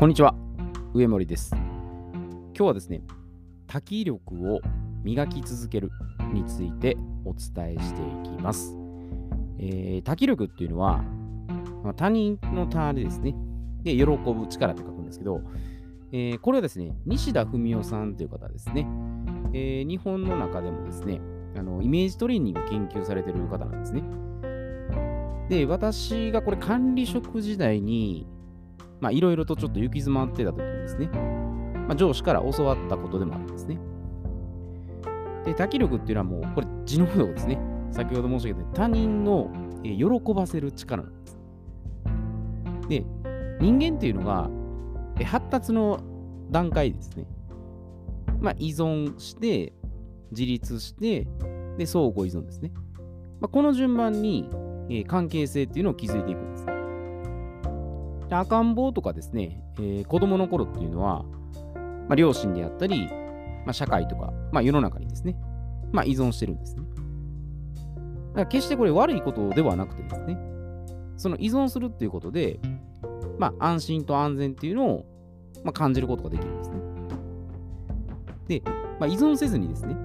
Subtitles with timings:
[0.00, 0.34] こんにちは、
[0.94, 1.54] 上森です。
[1.54, 3.02] 今日はですね、
[3.66, 4.60] 多気力を
[5.04, 5.90] 磨き続ける
[6.32, 8.74] についてお伝えしていきます。
[9.58, 11.02] えー多気力っていうのは、
[11.84, 13.34] まあ他人の他でですね、
[13.82, 15.42] で、喜ぶ力って書くんですけど、
[16.12, 18.86] えーこれはですね、西田文夫さんという方ですね、
[19.52, 21.20] えー日本の中でもですね、
[21.58, 24.02] あのイメージトレーニングを研究されてる方なんですね。
[25.50, 28.26] で、私がこれ管理職時代に、
[29.00, 33.78] まあ、いろいろとちょっと行き詰まってた時にですね、まあ、上司から教わったことでもあるんですね。
[35.44, 37.58] で、多気力っていうのはもう、これ、字の不動ですね。
[37.90, 39.50] 先ほど申し上げた他人の、
[39.82, 41.38] 喜ばせる力なんです。
[42.88, 43.04] で、
[43.60, 44.50] 人間っていうのが、
[45.24, 46.00] 発達の
[46.50, 47.26] 段階ですね。
[48.40, 49.72] まあ、依存して、
[50.30, 51.26] 自立して、
[51.78, 52.72] で、相互依存ですね。
[53.40, 54.48] まあ、この順番に、
[54.88, 56.49] えー関係性っていうのを築いていく。
[58.34, 61.24] 赤ん坊とかですね、えー子供の頃っていうのは、
[62.08, 63.08] まあ、両親であったり、
[63.64, 65.36] まあ、社会とか、まあ、世の中にですね、
[65.92, 66.82] まあ、依存してるんですね。
[68.30, 70.38] だから決してこれ悪いことではなくてですね、
[71.16, 72.60] その依存するっていうことで、
[73.38, 75.06] まあ、安心と安全っていうのを、
[75.64, 76.76] まあ、感じることができるんですね。
[78.48, 78.62] で、
[78.98, 79.96] まあ、依存せずにですね、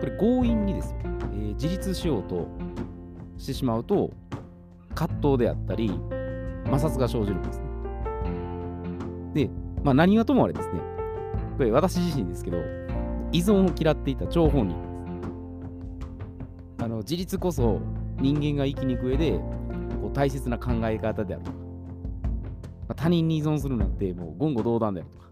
[0.00, 2.48] これ強引にですよ、えー自立しようと
[3.36, 4.10] してしまうと、
[4.94, 5.88] 葛藤であったり、
[6.64, 7.61] 摩擦が生じるんです。
[9.82, 10.80] まあ、何はともあれですね、
[11.56, 12.58] これ私自身ですけど、
[13.32, 14.86] 依存を嫌っていた張本人で
[16.78, 16.84] す。
[16.84, 17.80] あの自立こそ
[18.20, 19.38] 人間が生きに行く上で
[20.00, 21.64] こう大切な考え方であるとか、ま
[22.90, 25.24] あ他人に依存するなんてもう言語道断であるとか、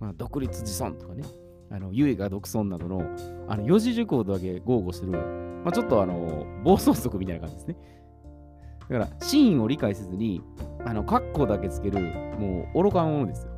[0.00, 1.24] まあ、独立自尊とかね、
[1.70, 3.02] あの優位が独尊などの
[3.48, 7.76] あの四字熟語だけ豪語してる、まあ、ちょっとあの暴走族みたいな感じですね。
[8.90, 10.42] だから、真意を理解せずに、
[10.84, 12.00] あの、カッコだけつける、
[12.38, 13.52] もう愚かなものですよ。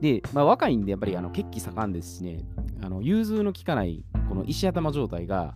[0.00, 2.44] で、まあ、若いんで、やっぱり、あの、血気盛んですしね、
[2.82, 5.54] あの、融通の利かない、この石頭状態が、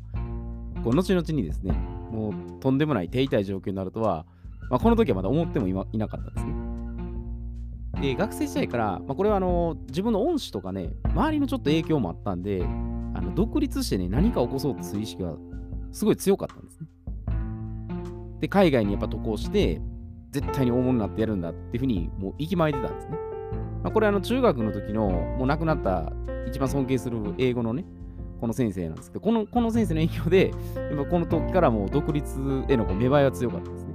[0.84, 1.72] こう、後々にですね、
[2.10, 4.26] もう、とんでもない手痛い状況になるとは、
[4.70, 6.52] まあ、この時はまだ思ってもいいなかったですね。
[8.00, 15.34] で、学生時代から、まあ、これは、あの、自分の恩師とかね、周りのちょっと影響もあったんで、あの、独立してね、何か起こそうとする意識が、
[15.90, 16.86] すごい強かったんですね。
[18.40, 19.80] で、海外にやっぱ渡航して、
[20.30, 23.18] 絶対に大物になってやるんだっていうふうに、もう息巻いてたんですね。
[23.82, 26.12] まあ、これ、あの、中学の時の、もう亡くなった、
[26.46, 27.84] 一番尊敬する英語のね、
[28.40, 33.94] この先生なんですけど、このこの先生の影響で、やっぱこの時からもう独立へのこう芽生えは強かったですね。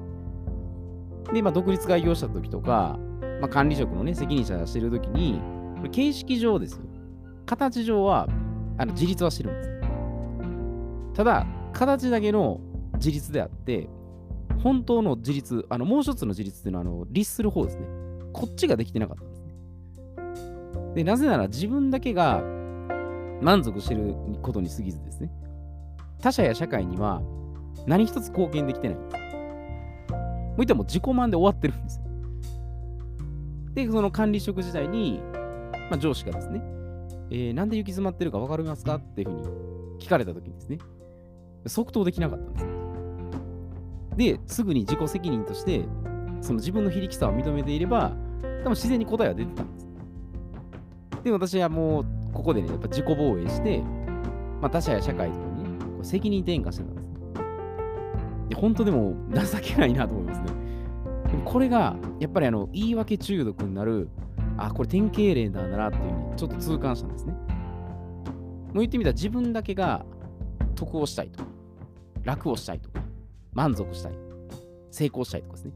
[1.34, 3.00] で、まあ、独立開業した時とか、
[3.40, 5.40] まあ、管理職のね、責任者してる時に、
[5.78, 6.86] これ形式上ですよ。
[7.46, 8.28] 形上は、
[8.78, 9.70] あの自立はしてるんです。
[11.14, 12.60] ただ、形だけの
[12.96, 13.90] 自立であって、
[14.64, 17.86] 本当の自立、あのもう一つの自立っていうのはあの律する方ですね。
[18.32, 19.54] こっちができてなかったんですね。
[20.96, 22.42] で、なぜなら自分だけが
[23.42, 25.30] 満足してることに過ぎずですね、
[26.22, 27.22] 他者や社会には
[27.86, 29.18] 何一つ貢献できてないんです。
[29.18, 32.06] もう言っても自己満で終わってるんですよ。
[33.74, 35.20] で、その管理職時代に、
[35.90, 36.62] まあ、上司がですね、
[37.32, 38.96] えーなんで行き詰まってるか分かりますか？
[38.96, 39.44] っていうふうに
[40.00, 40.78] 聞かれたときにですね、
[41.68, 42.73] 即答できなかったんですよ。
[44.16, 45.86] で、すぐに自己責任として、
[46.42, 48.12] その自分の非力さを認めていれば、
[48.64, 49.88] 多分自然に答えは出てたんです。
[51.24, 53.82] で、私はもう、ここでね、やっぱ自己防衛して、
[54.62, 58.50] まあ、他者や社会とかにね、こう責任転嫁してたんです。
[58.50, 60.48] で、本当でも情けないなと思いますね。
[61.28, 64.10] でもこれが、やっぱりあの、言い訳中毒になる、
[64.58, 67.34] あ、これ典型例なんだなっていうふうに、ちょっと痛感したんですね。
[67.34, 67.40] も
[68.76, 70.06] う言ってみたら、自分だけが
[70.76, 71.44] 得をしたいと、
[72.24, 72.90] 楽をしたいと、
[73.54, 74.14] 満足したい、
[74.92, 75.72] 成功したいとかですね。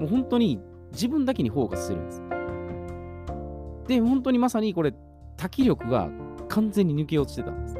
[0.00, 0.60] もう本当に
[0.92, 2.22] 自分だけにフォーカスしてるんです。
[3.88, 4.94] で、本当にまさにこれ、
[5.36, 6.10] 多気力が
[6.48, 7.74] 完全に抜け落ちてたんです。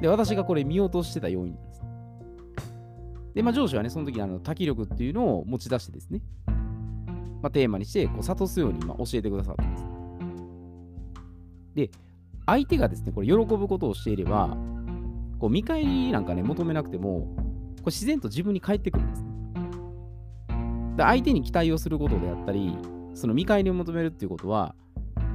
[0.00, 1.82] で、私がこれ見落としてた要因なんです。
[3.34, 6.22] で、まあ上司はね、その時にあの多気力っていうのを持ち出してですね、
[7.42, 9.84] まあ、テーマにして、こう諭すようにまあ教えてくださったんです。
[11.74, 11.90] で、
[12.46, 14.56] 相手がですね、これ喜ぶことをしていれば、
[15.38, 17.28] こう見返りなんかね、求めなくても、
[17.88, 19.28] これ自然と自分に返ってくるんですね。
[20.98, 22.76] で相手に期待をすることであったり、
[23.14, 24.74] その見返りを求めるっていうことは、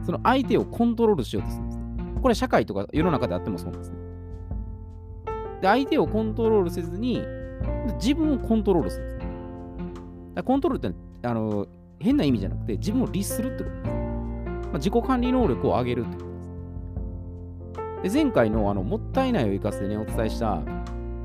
[0.06, 1.86] その相手をコントロールしようとするんですね。
[2.22, 3.98] これは社会とか世の中であってもそうなんですね。
[5.62, 7.24] で、相手をコントロールせずに、
[7.96, 9.34] 自分をコントロールするんですね。
[10.36, 11.66] だコントロールってあの
[12.00, 13.96] 変な意味じゃなくて、自分を律するってことです。
[13.96, 18.16] まあ、自己管理能力を上げるってことです。
[18.16, 20.62] で前回のあのもったいないを生かしてね、お伝えした、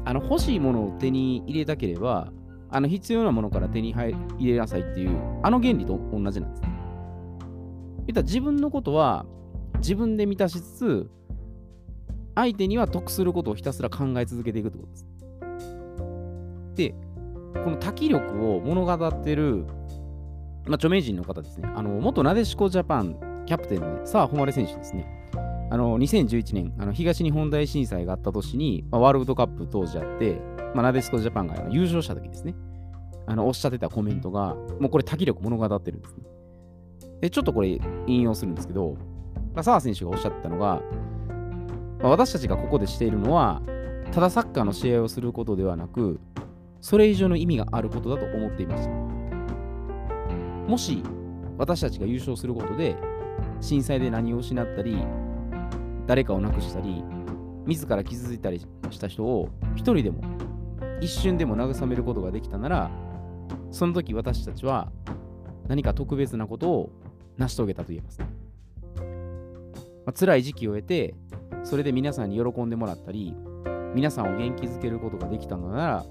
[0.09, 2.33] あの欲しいものを手に入れたければ、
[2.71, 5.11] あの必要なものから手に入れなさいっていう、
[5.43, 6.69] あの原理と同じなんですね。
[8.07, 9.27] 言ったら自分のことは
[9.81, 11.11] 自分で満たしつつ、
[12.35, 15.07] 相手には得することをひたすら考え続けていくってことです。
[16.75, 16.95] で、
[17.63, 19.67] この多気力を物語ってる、
[20.65, 21.69] まあ、著名人の方ですね。
[21.77, 25.18] あの、元なでしこジャパンキャプテンの澤穂希選手ですね。
[25.71, 30.41] あの、2011年、あの東日本大震災があった年に、まあ、ワールドカップ当時あって、
[30.75, 32.55] まあ、なでしこジャパンが優勝した時ですね。
[33.27, 36.23] あの、おっしゃってたコメントが、もうこれ多気力物語ってるんですね。
[37.21, 38.97] で、ちょっとこれ引用するんですけど、
[39.55, 40.81] まあ、澤選手がおっしゃったのが、
[42.01, 43.61] まあ、私たちがここでしているのは、
[44.13, 46.21] ただサッカーの試合をすることではなく、
[46.81, 48.91] それ以上の意味があることだと思っていました。
[50.69, 51.03] もし、
[51.59, 52.97] 私たちが優勝することで、
[53.61, 54.97] 震災で何を失ったり、
[56.09, 57.05] 誰かを亡くしたり、
[57.67, 60.23] 自ら傷ついたりした人を一人でも、
[61.03, 62.91] 一瞬でも慰めることができたなら、
[63.71, 64.91] その時私たちは
[65.69, 66.91] 何か特別なことを
[67.37, 68.21] 成し遂げたと言えます。
[68.21, 68.27] ま
[70.07, 71.15] あ、辛い時期を得て、
[71.63, 73.37] それで皆さんに喜んでもらったり、
[73.95, 76.07] 皆さんを元気づけることができたのなら、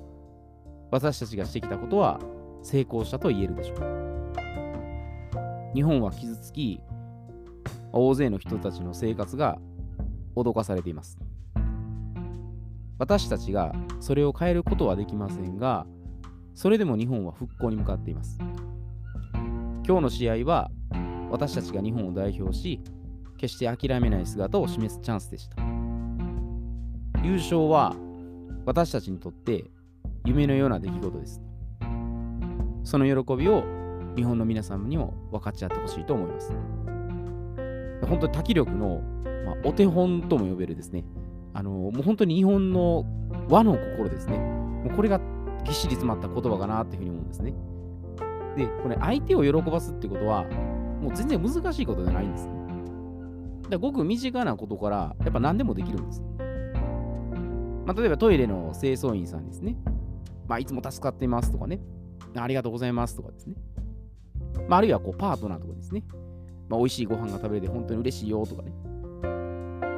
[0.91, 2.19] 私たちがしてきたことは
[2.61, 3.77] 成功したと言えるでしょう。
[5.73, 6.81] 日本は傷つき、
[7.91, 9.57] 大勢の人たちの生活が
[10.38, 11.18] 脅かされています。
[13.00, 15.86] 私たちがそれを変えることはできませんが、
[16.56, 18.38] それでも日本は復興に向かっています。
[19.86, 20.72] 今日の試合は
[21.30, 22.81] 私たちが日本を代表し、
[23.38, 25.62] 決して諦めない姿を示すチャンスでした。
[27.24, 27.95] 優勝は
[28.66, 29.69] 私たちにとって
[30.25, 31.42] 夢のような出来事です。
[32.83, 33.63] その喜びを
[34.16, 36.51] 日本の皆様にも分かち合ってほしいと思います。
[38.07, 39.01] 本当に多気力の、
[39.47, 41.05] まあ、お手本とも呼べるですね、
[41.53, 43.05] あのもう本当に日本の
[43.49, 44.38] 和の心ですね。
[44.38, 45.21] もうこれが
[45.63, 47.53] ぎっしり詰まった言葉かなっていうふうに思うんですね。
[48.57, 50.44] で、これ相手を喜ばすってことは、
[51.01, 52.53] もう全然難しいことじゃないんですね。
[53.69, 56.21] だごく身近なことから、やっぱ何でもできるんです。
[57.85, 59.77] まあ、例えばトイレの清掃員さんですね。
[60.47, 61.79] まあ、いつも助かっていますとかね。
[62.35, 63.55] ありがとうございますとかですね。
[64.67, 66.03] まあ、あるいはこうパートナーとかですね。
[66.69, 68.73] まあ、美味しいご飯が食べれて本当に嬉しいよとかね。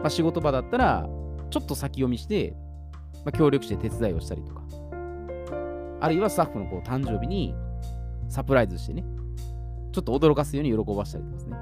[0.02, 1.08] まあ、仕事場だったら、
[1.50, 2.56] ちょっと先読みして、
[3.26, 4.62] まあ、協力して手伝いをしたりとか。
[6.02, 7.54] あるいはスタッフのこう誕生日に
[8.30, 9.04] サプライズしてね、
[9.92, 11.58] ちょっと驚かすように喜ばしたりとかですね。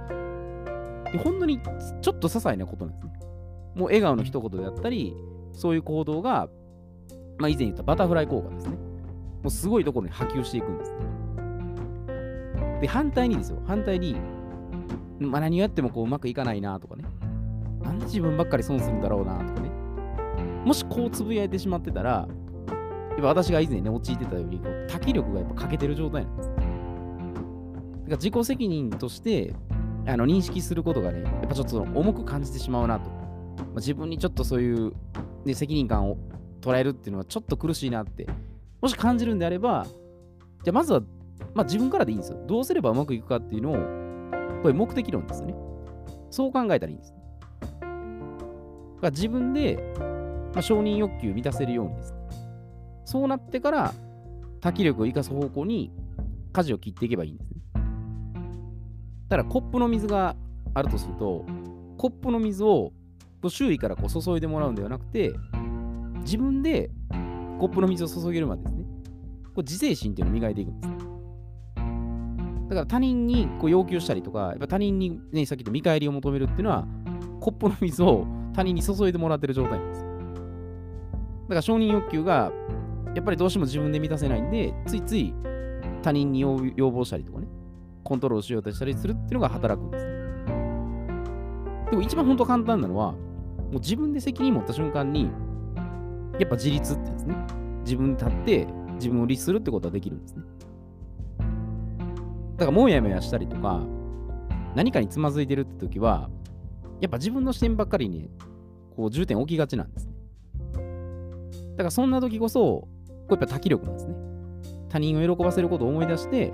[1.13, 1.59] で本当に
[2.01, 3.13] ちょっと些細なことなんですね。
[3.75, 5.15] もう笑顔の一言であったり、
[5.53, 6.49] そういう行動が、
[7.39, 8.75] まあ、以前言ったバタフライ効果ですね。
[8.75, 8.79] も
[9.45, 10.95] うすごいところに波及していくんです。
[12.81, 14.15] で、反対にですよ、反対に、
[15.19, 17.05] まあ、何をやってもこううまくいかないなとかね。
[17.83, 19.69] なんで自分ばっかり損するんだろうなとかね。
[20.65, 22.27] もしこうつぶやいてしまってたら、
[23.11, 26.49] やっぱ私が以前ね、陥ってたように、多気力がやっぱ欠けてる状態なんです。
[26.49, 26.63] だか
[28.09, 29.53] ら自己責任として
[30.05, 33.09] あの認識することがね、やっぱちょっと重く感じてしまうなと。
[33.09, 34.93] まあ、自分にちょっとそういう、
[35.45, 36.17] ね、責任感を
[36.61, 38.27] 捉えるっていうのはちょっと苦しいなって、
[38.81, 39.85] もし感じるんであれば、
[40.63, 41.01] じゃあまずは、
[41.53, 42.39] まあ、自分からでいいんですよ。
[42.47, 43.73] どうすればうまくいくかっていうのを、
[44.61, 45.55] これ目的論ですよね。
[46.29, 47.16] そう考えたらいいんです。
[48.97, 49.93] だから自分で、
[50.53, 52.17] まあ、承認欲求を満たせるようにです、ね、
[53.05, 53.93] そうなってから、
[54.59, 55.91] 多気力を生かす方向に
[56.51, 57.57] 舵を切っていけばいいんですね。
[59.29, 60.35] ただコップの水が
[60.73, 61.45] あるとすると、
[61.97, 62.91] コップの水を
[63.47, 65.33] 周囲からこう注いでもらうんではなくて、
[66.21, 66.89] 自分で
[67.59, 68.83] コップの水を注げるまでですね、
[69.45, 70.93] こう自制心っていうのを磨いていくんです。
[72.69, 76.87] だから他人にこう要求したりとか、やっぱ他人に、ね、さっき言った見返りを求めるっていうのは、
[77.39, 78.25] コップの水を
[78.57, 80.01] 他人に注いでもらってる状態なんです。
[80.01, 80.07] だ
[81.49, 82.51] から承認欲求が
[83.13, 85.31] やっぱりどうしても自分で満たせないんで、ついつい
[86.01, 87.47] 他人に要望したりとかね、
[88.03, 90.05] コントロールしようとしたりするっていうのが働くんです。
[91.91, 93.19] でも一番本当簡単なのは、も
[93.73, 95.29] う自分で責任持った瞬間に、
[96.39, 97.35] やっぱ自立ってですね、
[97.83, 100.41] 自分に立って自分を律するってことはできるんですね。
[102.57, 103.81] だからもやもやしたりとか、
[104.73, 106.31] 何かにつまずいてるって時は、
[106.99, 108.29] やっぱ自分の視点ばっかりに、
[108.95, 110.13] こう重点置きがちなんですね。
[111.71, 112.89] だからそんな時こそ、こ
[113.29, 114.15] うやっぱ多気力なんですね。
[114.89, 116.53] 他人を喜ばせることを思い出して、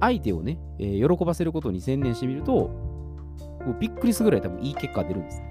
[0.00, 5.42] 相手をね、えー、喜ばせることに専念してみると、もうびっくりするぐらい多分いい結果が出るんです。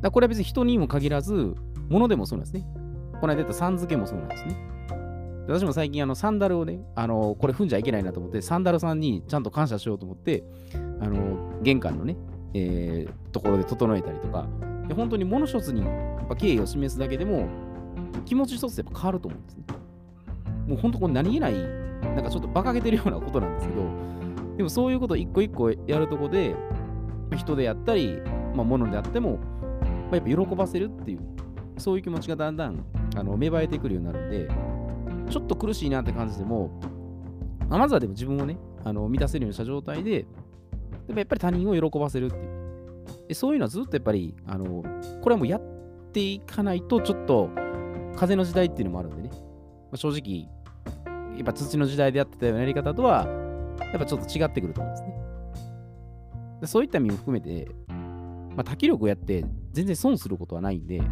[0.00, 1.54] だこれは別に人にも限らず、
[1.88, 2.66] 物でもそうなんですね。
[3.20, 4.56] この間言ったさん付けもそうなんですね。
[5.46, 10.44] 私も最近あのサンダルをね、あのこれ踏んじゃいけないなと思って、サンダルさんにちゃんと感謝しようと思って、
[11.00, 12.16] あの玄関のね、
[12.54, 14.46] えー、ところで整えたりとか、
[14.88, 15.88] で本当に物一つにや
[16.24, 17.48] っぱ敬意を示すだけでも、
[18.24, 19.64] 気持ち一つでやっぱ変わると思うんですね。
[20.66, 23.82] もう本当これ何気ない、なんかちょっと馬鹿げてるようなことなんですけど、
[24.56, 26.54] でもそういうことを一個一個やるとこで、
[27.36, 28.20] 人であったり、
[28.54, 29.38] まあ、物であっても、ま
[30.12, 31.20] あ、やっぱ喜ばせるっていう、
[31.78, 32.84] そういう気持ちがだんだん
[33.16, 34.48] あの芽生えてくるようになるんで、
[35.30, 36.78] ちょっと苦しいなって感じでも、
[37.68, 40.26] まあ、まずはでも自分をね、あの満たせるようにした状態で、
[41.06, 42.62] でもやっぱり他人を喜ばせるっていう。
[43.28, 44.82] でそういうのはずっとやっぱり、あの
[45.20, 45.62] これはもうやっ
[46.12, 47.50] ていかないと、ちょっと
[48.16, 49.38] 風の時代っていうのもあるんでね、ま
[49.92, 50.48] あ、正直、
[51.36, 53.26] やっぱ土の時代でやってたようなやり方とは、
[53.80, 55.14] やっぱちょっと違ってくると思うんですね。
[56.60, 61.02] でそういった意味も含めて、まあ、多気力をやって全然損することはないんで、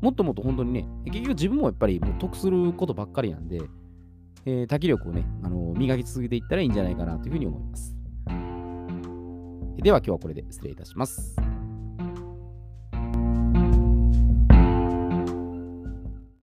[0.00, 3.62] もっともっと本当にね、結局自分もやっぱりもう得することばっかりなんで、
[4.44, 7.96] えー、多気力をね、あのー、磨き続けていったらいいんじゃないかなというふうに思います。
[9.84, 11.36] では今日はこれで失礼いたします。